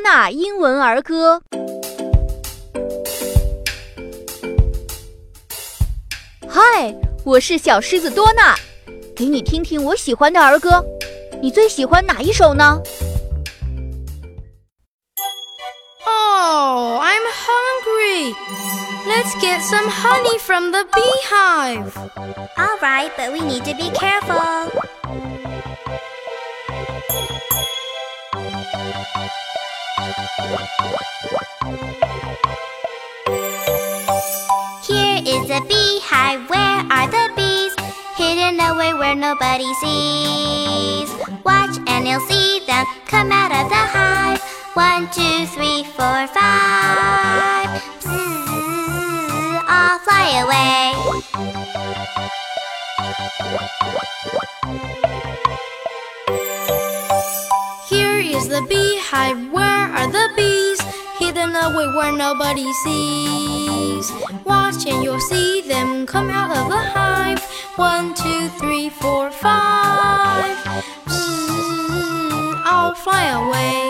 [0.00, 1.42] 多纳英文儿歌。
[6.48, 8.56] 嗨，我是小狮子多纳，
[9.14, 10.82] 给你听听我喜欢的儿歌，
[11.42, 12.80] 你最喜欢哪一首呢
[16.06, 18.34] ？Oh, I'm hungry.
[19.06, 21.92] Let's get some honey from the beehive.
[22.56, 24.40] All right, but we need to be careful.
[28.72, 29.49] Thank you.
[34.82, 37.74] Here is a beehive, where are the bees?
[38.16, 41.14] Hidden away where nobody sees.
[41.44, 44.42] Watch and you'll see them come out of the hive.
[44.74, 47.68] One, two, three, four, five.
[48.00, 50.70] Bzzz, all fly away.
[58.40, 60.80] Is the beehive, where are the bees?
[61.18, 64.10] Hidden away where nobody sees.
[64.44, 67.42] Watch and you'll see them come out of the hive.
[67.76, 70.56] One, two, three, four, five.
[71.04, 73.80] Bzzz, all fly away.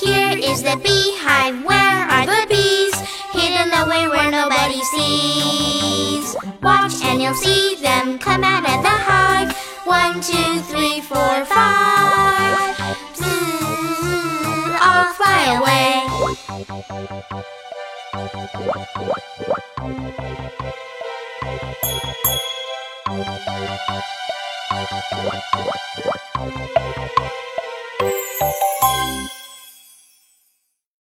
[0.00, 2.96] Here is the beehive, where are the bees?
[3.32, 6.36] Hidden away where nobody sees.
[6.62, 9.56] Watch and you'll see them come out of the hive.
[9.84, 12.76] One, two, three, four, five.
[13.14, 16.02] Bzzz, all fly away.